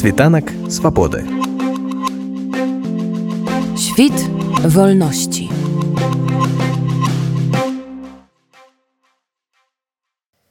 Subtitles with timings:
[0.00, 1.24] Світанак свабоды.
[3.76, 4.16] Świt
[4.64, 5.50] wolności.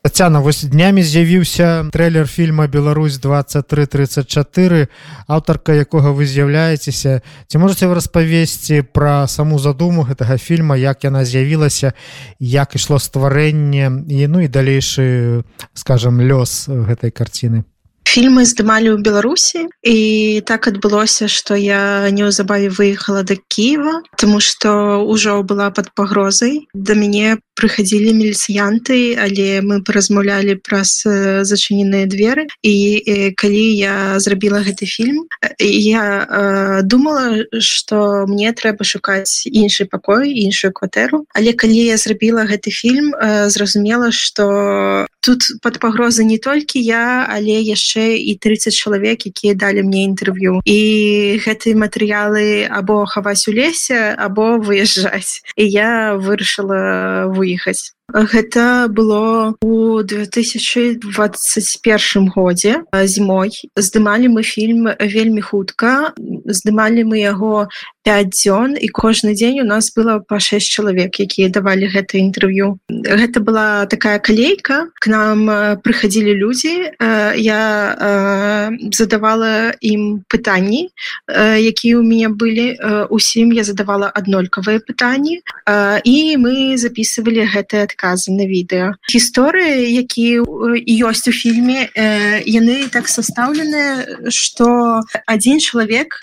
[0.03, 4.87] Тацяна вось днямі з'явіўся трэйлер фільма Беларусь 2334
[5.25, 11.25] аўтарка якога вы з'яўляецеся ці можете вы распавесці пра саму задуму гэтага фільма як яна
[11.25, 11.97] з'явілася
[12.37, 15.41] як ішло стварэнне і ну і далейшы
[15.73, 17.65] скажем лёс гэтай карціны
[18.09, 19.69] фільмы здымалі ў беларусі.
[19.85, 26.65] І так адбылося што я неўзабаве выехала да Киева тому что ўжо была под пагрозай.
[26.73, 32.47] Да мяне прыходзілі міліцыянты але мы паразмаўлялі праз зачыненыя дзверы.
[32.63, 35.27] І, і калі я зрабіла гэты фільм
[35.59, 41.25] я э, думала что мне трэба шукаць іншы пакой іншую кватэру.
[41.35, 47.27] Але калі я зрабіла гэты фільм э, зразумела что тут под пагрозы не толькі я
[47.27, 50.61] але яшчэ і 30 чалавек якія далі мне інтэрв'ю.
[50.65, 50.79] І
[51.43, 55.43] гэтыя матэрыялы або хаваць у лесе або выязджаць.
[55.55, 63.51] І я вырашыла выехаць выехаць Гэта было у 2021 годзе зімой.
[63.75, 66.13] Здымалі мы фільм вельмі хутка.
[66.17, 67.67] Здымалі мы яго
[68.09, 72.79] 5 дзён і кожны дзень у нас было па 6 чалавек якія давалі гэта інтэрв'ю.
[72.89, 75.45] Гэта была такая калейка к нам
[75.85, 76.89] прыходзілі людзі
[77.37, 77.61] я
[78.89, 80.89] задавала ім пытанні
[81.29, 82.77] якія у мяне былі
[83.09, 85.45] усім я задавала аднолькавыя пытанні
[86.03, 90.39] і мы записывалі гэтыя адказы на відэо гісторыі які
[91.03, 91.91] ёсць у фільме
[92.47, 96.15] яны так састаўлены что один чалавек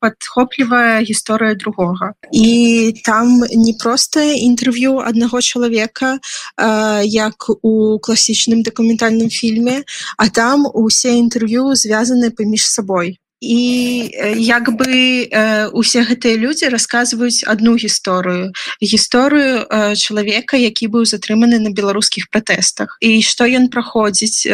[0.00, 2.12] подхоплівае гісторыя другога.
[2.32, 6.20] І там не просто інтэрв'ю аднаго чалавека
[7.04, 9.82] як у класічным дакументальным фільме
[10.18, 15.28] а там усе інтэрв'ю звязаны паміж сабой і як бы
[15.72, 18.52] усе гэтыя людзі расказваюць одну гісторыю.
[18.84, 19.64] Гісторыю
[19.96, 23.00] чалавека які быў затрыманы на беларускіх пратэстах.
[23.00, 24.44] І што ён праходзіць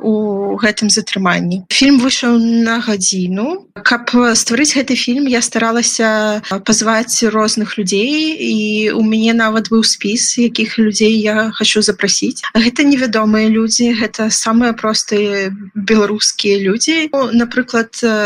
[0.00, 1.68] у гэтым затрыманні.
[1.68, 3.68] Фільм выйшаў на гадзіну.
[3.84, 8.32] Каб стварыць гэты фільм я старалася пазваць розных людзей.
[8.40, 12.40] І у мяне нават быў спіс якіх людзей я хочу запрасіць.
[12.56, 17.12] Гэта невядомыя людзі гэта самыя простыя беларускія людзі.
[17.12, 18.21] Напрыклад у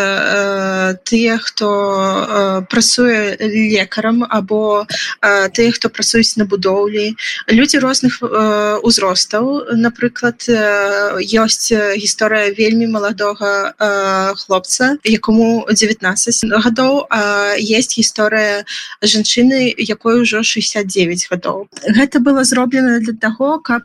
[1.05, 1.69] тыя хто
[2.71, 4.87] працуе лекарам або
[5.23, 7.17] тыя хто працуюць на будоўлі
[7.51, 13.75] людзі розных узростаў напрыклад ёсць гісторыя вельмі маладога
[14.37, 17.07] хлопца якому 19 гадоў
[17.59, 18.65] есть гісторыя
[19.03, 23.83] жанчыны якой ужо 69 гадоў гэта было зроблена для таго каб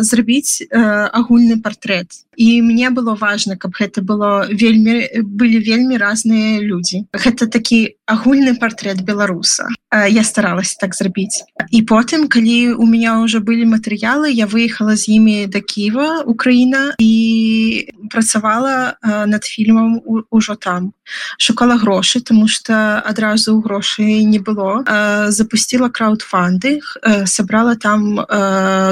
[0.00, 2.08] зрабіць агульны портрет.
[2.36, 8.56] І мне было важно каб гэта было вельмі былі вельмі разныя людзі гэта такі агульны
[8.56, 9.68] портрет беларуса.
[10.08, 11.44] Я старалась так зрабіць.
[11.70, 16.94] І потым калі у меня уже былі матэрыялы я выехала з імі до Киева Украіна
[16.98, 20.92] і працавала над фільмам ужо там.
[21.38, 24.82] Шукала грошы тому что адразу грошай не было.
[25.30, 28.26] Запустила краудфандынг сабрала там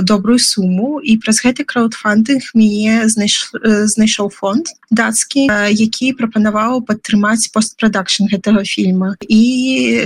[0.02, 8.62] добрую суму і праз гэты краудфандынг мяне знайшоў фонд дацкі які прапанаваў падтрымаць постпрадакшн гэтага
[8.62, 9.42] фільма і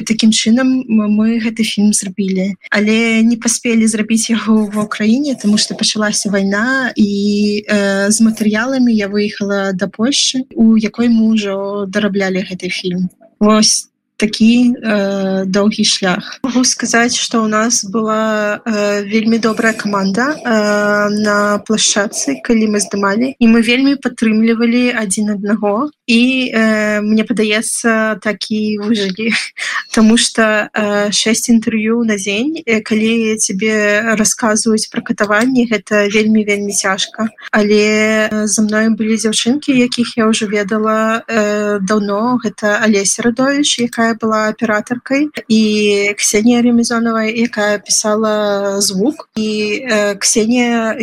[0.07, 2.55] таким чынам мы гэты фільм зрабілі.
[2.71, 7.11] Але не паспелі зрабіць яго ва ўкраіне тому что пачалася вайна і
[7.67, 13.09] э, з матэрыяламі я выехала да Польшчы у якой мы ўжо дараблялі гэты фільм.
[13.41, 16.41] Вось такі э, доўгі шлях.
[16.43, 22.81] Могу сказаць что у нас была э, вельмі добрая команда э, на плашчацы калі мы
[22.81, 26.23] здымалі і мы вельмі падтрымлівалі адзін аднаго і
[26.55, 29.33] э, мне падаецца такі выжылі
[29.95, 36.45] тому что э, 6 інтэрв'ю на дзень э, калі тебе расказваюць пра катаванні гэта вельмі
[36.45, 42.81] вельмі цяжка але э, за мною былі дзяўчынкі якіх я ўжо ведала э, даўно гэта
[42.81, 49.29] алеся радович якая якая была аператоркой і ксения ремезонова якая писала звук.
[49.37, 50.95] І э, ксения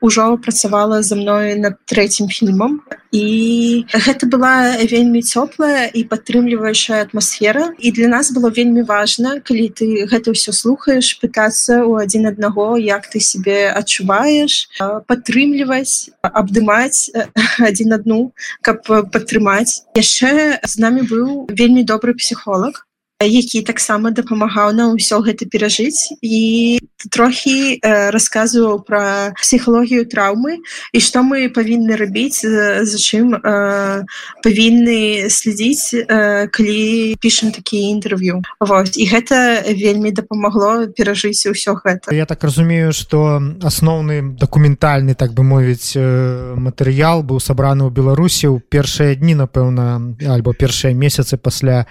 [0.00, 2.82] ўжо працавала за мной над третьим фільмом
[3.12, 7.74] і гэта была вельмі цёплая і падтрымлівающая атмасфера.
[7.78, 12.78] І для нас было вельмі важно калі ты гэта ўсё слухаешь пытаться у адзін аднаго
[12.78, 14.70] як ты себе адчуваеш
[15.06, 17.10] падтрымліваць абдымаць
[17.68, 19.86] адзін адну каб падтрымаць.
[19.98, 22.86] Яшчэ з нами быў вельмі добры психолог
[23.20, 26.16] які таксама дапамагаў нам ўсё гэта перажыць.
[26.24, 30.60] І трохі э, расказваў пра псіхалогію траўмы
[30.92, 34.04] і што мы павінны рабіць за чым э,
[34.44, 38.40] павінны следзіць э, калі пішам такія інтэрв'ю.
[38.60, 42.12] Вот і гэта вельмі дапамагло перажыць ўсё гэта.
[42.12, 48.60] Я так разумею что асноўны дакументальны так бы мовіць матэрыял быў сабраны ў беларусі ў
[48.60, 51.88] першыя дні напэўна альбо першыя месяцы пасля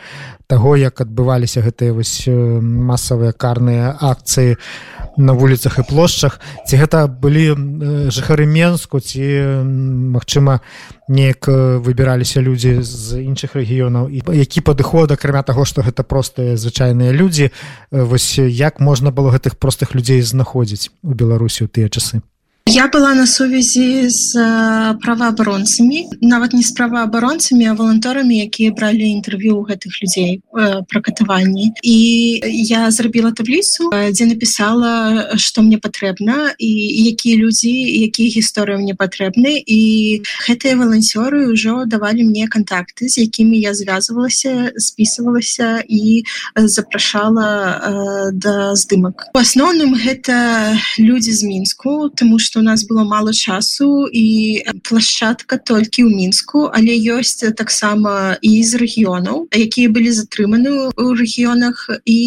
[0.49, 4.57] таго як адбываліся гэтыя вось масавыя карныя акцыі
[5.13, 9.21] на вуліцах і плошчах ці гэта былі жыхары менску ці
[10.17, 10.59] магчыма
[11.05, 11.45] неяк
[11.85, 14.09] выбіраліся людзі з іншых рэгіёнаў?
[14.09, 17.53] І які падыход акрамя таго што гэта простыя звычайныя людзі
[17.91, 22.25] вось як можна было гэтых простых людзей знаходзіць у беларусі ў тыя часы
[22.69, 24.33] Я была на сувязі з
[25.01, 31.73] праваабаронцамі нават не з праваабаронцамі а валанторамі якія бралі інтэрв'ю у гэтых людзей пра катаванні.
[31.81, 31.97] І
[32.45, 36.69] я зрабіла табліцу дзе напісала што мне патрэбна і
[37.09, 37.73] якія людзі
[38.05, 39.65] якія гісторыі мне патрэбны.
[39.65, 46.21] І гэтыя валанцёры ўжо давалі мне контакты з якімі я звязвалася спісывалася і
[46.53, 49.33] запрашала да здымак.
[49.33, 55.57] У асноўным гэта людзі з мінску тому что у нас было мало часу і плашчадка
[55.57, 62.19] толькі ў мінску але ёсць таксама і з рэгіёнаў якія былі затрыманы ў рэгіёнах і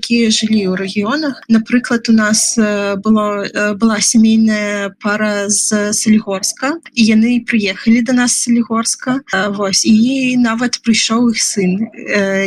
[0.00, 2.56] якія жылі ў рэгіёнах напрыклад у нас
[3.04, 3.46] было
[3.76, 9.20] была сямейная пара з салігорска і яны прыехалі до нас салігорска
[9.56, 11.90] Вось і нават прыйшоў іх сын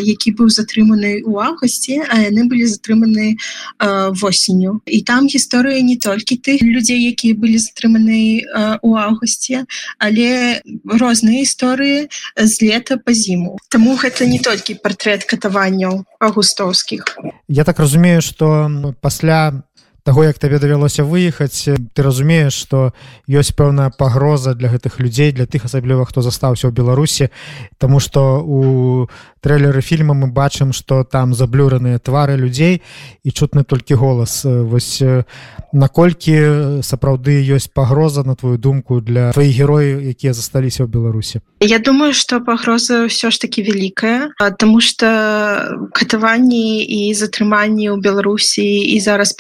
[0.02, 3.38] які быў затрыманы ў августе а яны былі затрыманы
[4.18, 8.48] восенню і там гісторыя не толькі тых людзей які якія былі затрыманы
[8.80, 9.68] у августе
[10.00, 12.08] але розныя гісторыі
[12.40, 13.60] з лета по зіму.
[13.68, 17.20] Таму гэта не толькі портрет катаванняў августоўскіх
[17.52, 18.72] Я так разумею что
[19.02, 19.68] пасля
[20.10, 22.98] таго як табе давялося выехаць ты разумееш что
[23.30, 27.30] ёсць пэўная пагроза для гэтых людзей для тых асабліва хто застаўся ў беларусі
[27.78, 29.06] тому что у
[29.42, 32.82] трэйлеры фільма мы бачым что там заблюраныя твары людзей
[33.24, 34.44] і чутны толькі голас.
[34.44, 35.02] Вось
[35.72, 41.42] наколькі сапраўды ёсць пагроза на твою думку для твоих герояў якія засталіся ў беларусі?
[41.60, 45.08] Я думаю что пагроза ўсё ж таки вялікая потому что
[45.94, 49.34] катаванні і затрыманні ў беларусі і зараз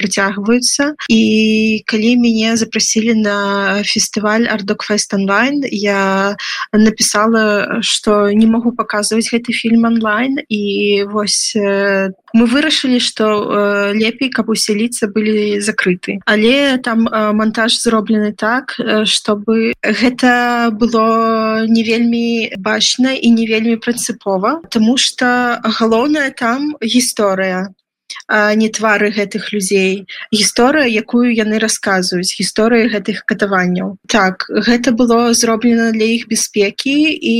[0.59, 6.35] прыцягваюцца і калі мяне запрасілі на фестываль ардокфест онлайн я
[6.73, 10.39] написала что не могу показывать гэты фільм онлайн.
[10.49, 16.19] І вось мы вырашылі что лепей каб усе ліцы былі закрыты.
[16.25, 18.75] Але там монтаж зроблены так
[19.05, 27.73] чтобы гэта было не вельмі бачна і не вельмі прынцыпова тому что галоўная там гісторыя
[28.29, 30.07] не твары гэтых людзей.
[30.31, 33.97] Гісторыя якую яны расказваюць гісторыі гэтых катаванняў.
[34.07, 37.37] Так гэта было зроблена для іх бяспекі і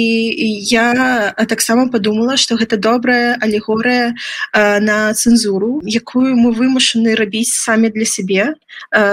[0.70, 4.16] я таксама подумала что гэта добрая алегорыя
[4.54, 8.56] на цэнзуру якую мы вымушаны рабіць самі для сябе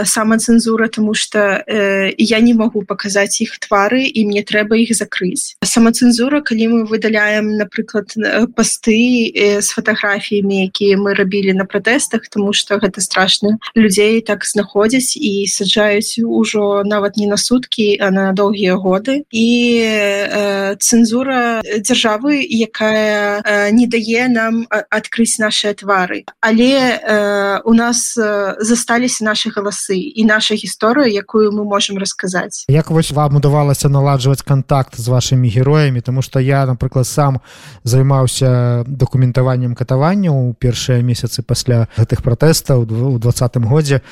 [0.04, 5.56] сама цэнзура тому что я не могу показаць іх твары і мне трэба іх закрыць.
[5.64, 8.12] Сама цэнзура калі мы выдаляем напрыклад
[8.56, 15.16] пасты з фатаграфіямі якія мы рабілі на пратэстах тому что гэта страшна людзей так знаходзяць
[15.16, 19.24] і саджаюць ужо нават не на суткі а на доўгія годы.
[19.30, 19.48] І
[19.82, 26.24] э, цэнзура дзяржавы якая э, не дае нам адкрыць наши твары.
[26.40, 32.64] Але э, у нас э, засталіся наши галасы і наша гісторыя якую мы можемм расказаць.
[32.68, 37.40] Як вось вам удавалася наладжваць контакт з вашими героями тому что я напрыклад сам
[37.84, 44.02] займаўся дакументаваннем катавання у першыя месяцы пасля гэтых пратэстаў у двадцатым годзе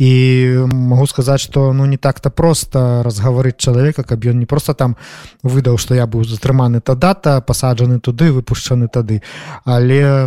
[0.00, 4.96] і могу сказаць что ну не так-то просто разгаварыць чалавека каб ён не просто там
[5.44, 9.20] выдаў что я быў затрыманы та дата пасаджаны туды выпушчаны тады.
[9.68, 10.24] Але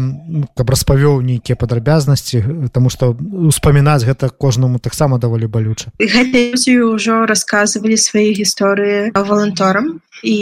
[0.53, 5.89] каб распавёў нейкія падрабязнасці тому что успамінаць гэта кожнаму таксама даволі балюча.
[5.97, 10.05] Ўжо рассказывалі свае гісторыі валанторам.
[10.21, 10.37] І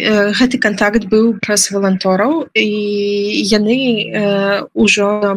[0.00, 2.48] э, гэты контакт быў праз валантораў.
[2.56, 2.66] І
[3.44, 5.36] яны ўжо э,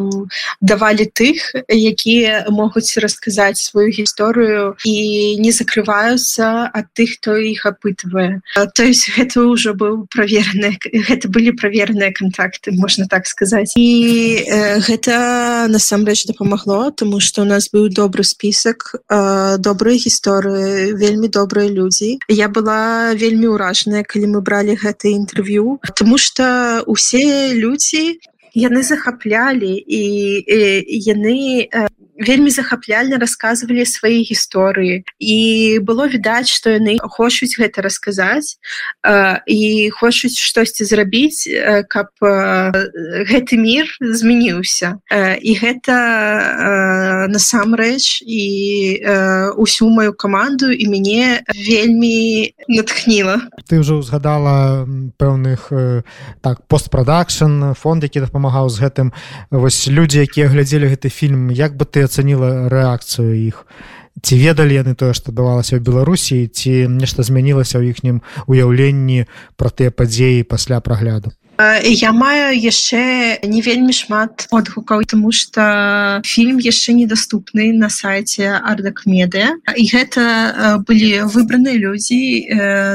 [0.64, 4.94] давалі тых якія могуць расказаць сказаць сваю гісторыю і
[5.42, 11.50] не закрываюцца ад тых хто іх апытвае то есть гэта ўжо быў правераны гэта былі
[11.58, 13.90] праверныя контакты можна так сказаць і
[14.46, 21.26] э, гэта насамрэч дапамагло тому что у нас быў добры спісак э, добрыя гісторыі вельмі
[21.26, 28.22] добрыя людзі я была вельмі ўражаная калі мы бралі гэта інтэрв'ю тому что усе людзі
[28.54, 30.02] яны захаплялі і,
[30.38, 31.66] і яны
[32.18, 35.02] вельмі захапляльна рассказывалі свае гісторыі.
[35.18, 35.38] І
[35.82, 38.56] было відаць што яны хочуць гэта расказаць
[39.46, 41.50] і хочуць штосьці зрабіць
[41.90, 45.02] каб гэты мір змяніўся.
[45.42, 45.94] І гэта
[47.30, 48.44] насамрэч і
[49.58, 53.50] усю маю каманду і мяне вельмі натхніла.
[53.66, 54.86] Ты ўжо узгадала
[55.18, 55.72] пэўных
[56.40, 59.08] так постпрадакшн фонд які дапамагаў з гэтым.
[59.50, 63.64] Вось людзі якія глядзелі гэты фільм як бы ты ацаніла рэакцыю іх
[64.22, 69.26] ці ведалі яны тое што давалася ў беларусі ці нешта змянілася ў іхнім уяўленні
[69.58, 76.58] пра тыя падзеі пасля прагляду я маю яшчэ не вельмі шмат отгукаў тому что фільм
[76.58, 82.48] яшчэ недоступны на сайте ардак меды і гэта былі выбраныя людзі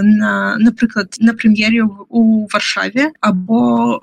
[0.04, 4.02] на напрыклад на прэм'ере у варшаве або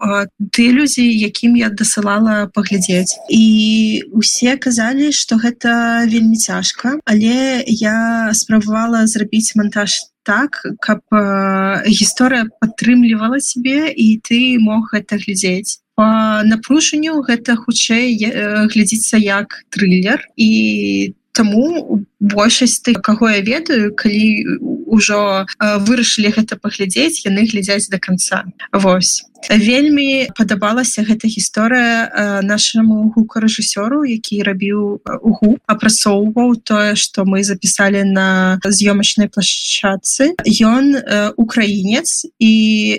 [0.53, 3.19] ты людзі якім я дасылала паглядзець.
[3.29, 11.87] І усе казалі что гэта вельмі цяжка але я спрабавала зрабіць монтаж так каб э,
[11.87, 15.79] гісторыя падтрымлівала себе і ты мог гэта глядзець.
[15.95, 23.95] По напружанню гэта хутчэй э, глядзіцца як трылер і таму большасць ты каго я ведаю
[23.95, 28.45] калі ўжо э, вырашылі гэта паглядзець яны глядзяць до конца.
[28.73, 29.27] Вось.
[29.51, 38.03] Вельмі падабалася гэта гісторыя э, нашаму гукарэжысёру які рабіў угу апрацоўваў тое што мы запісалі
[38.11, 42.55] на з'ёмачнай плашчацы ён э, украінец і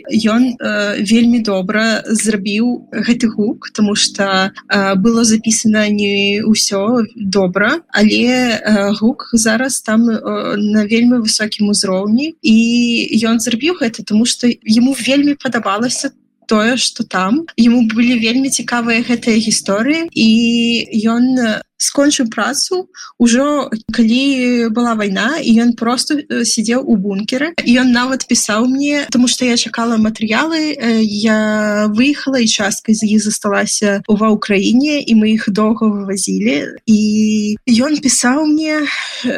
[0.07, 7.81] ён э, вельмі добра зрабіў гэты гук тому что э, было запісана не ўсё добра
[7.91, 11.76] але э, гук зараз там э, на вельмі высокім узроўні
[12.41, 12.57] і
[13.27, 16.15] ён зрабіў гэта тому что ему вельмі падабалася то
[16.47, 17.45] тое что там.
[17.59, 20.09] Ему былі вельмі цікавыя гэтыя гісторыі.
[20.15, 20.29] І
[21.05, 21.37] ён
[21.77, 22.89] скончыў працу
[23.21, 29.05] ўжо калі была вайна і ён просто сидзеў у бункеры і ён нават пісаў мне
[29.13, 30.73] тому что я чакала матэрыялы
[31.05, 36.99] я выехала і часткай з іх засталася ва ўкраіне і мы іх доўга вывозілі і
[37.69, 38.81] ён пісаў мне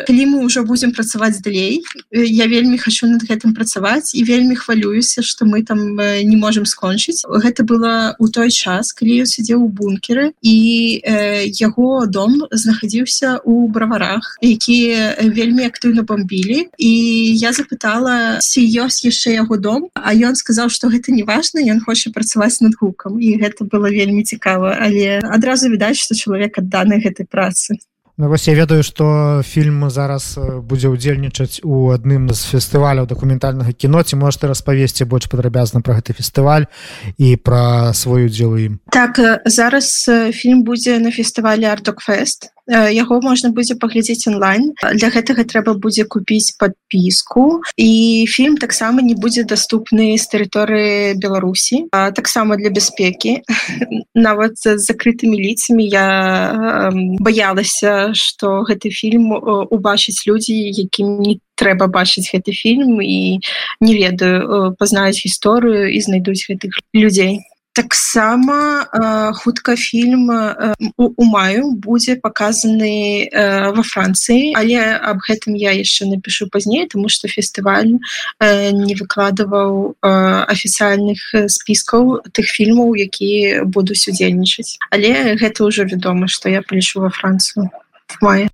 [0.08, 5.22] калі мы ўжо будзем працаваць далей я вельмі хочу над гэтым працаваць і вельмі хвалююся
[5.22, 10.32] что мы там не можемм скончыць гэта было у той час калі сидзеў у бункеры
[10.40, 10.58] і
[11.04, 16.70] э, яго дом дом знаходзіўся у браварах якія вельмі актыўна бомбілі.
[16.78, 16.92] І
[17.38, 21.82] я запытала ці ёсць яшчэ яго дом а ён сказаў что гэта не важно ён
[21.82, 23.20] хоча працаваць над гукам.
[23.20, 24.78] І гэта было вельмі цікава.
[24.80, 27.80] Але адразу відаць что чалавек адданы гэтай працы
[28.20, 30.36] Ну, вось я ведаю што фільм зараз
[30.68, 34.04] будзе ўдзельнічаць у адным з фестываляў дакументальнага кіно.
[34.04, 36.68] Ці можете распавесці больш падрабязна пра гэты фестываль
[37.16, 38.84] і пра свой удзел ім?
[38.92, 40.04] Так зараз
[40.36, 44.74] фільм будзе на фестывале артокфест яго можна будзе паглядзець онлайн.
[44.94, 51.90] Для гэтага трэба будзе купіць подпіску і фільм таксама не будзе доступны з тэрыторыі беларусі.
[51.92, 53.42] Таксама для бяспекі.
[54.16, 59.34] Нават з закрытымі ліцамі я баялася что гэты фільм
[59.70, 63.02] убачыць людзі якім не трэба бачыць гэты фільм.
[63.02, 63.42] І
[63.82, 67.42] не ведаю пазнаюць гісторыю і знайдуць гэтых людзей
[67.80, 75.24] таксама э, хутка фільм э, у, у маю будзе показаны э, во францыі але аб
[75.24, 77.96] гэтым я яшчэ напишу пазней тому что фестываль
[78.44, 80.10] э, не выкладываў э,
[80.52, 84.76] афіцыяльных спіскаў тых фільмаў якія будуць удзельнічаць.
[84.92, 87.72] Але гэта ўжо вядома что я палішу во францию
[88.12, 88.52] в мае.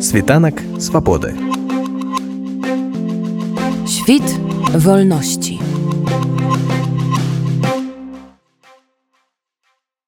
[0.00, 1.36] Світанак свабоды.
[3.84, 4.24] Świt
[4.72, 5.60] wolności.